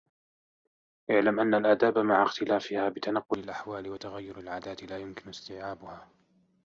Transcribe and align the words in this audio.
اعْلَمْ 1.11 1.39
أَنَّ 1.39 1.53
الْآدَابَ 1.55 1.97
مَعَ 1.97 2.23
اخْتِلَافِهَا 2.23 2.89
بِتَنَقُّلِ 2.89 3.39
الْأَحْوَالِ 3.39 3.87
وَتَغَيُّرِ 3.89 4.39
الْعَادَاتِ 4.39 4.83
لَا 4.83 4.97
يُمْكِنُ 4.97 5.29
اسْتِيعَابُهَا 5.29 6.07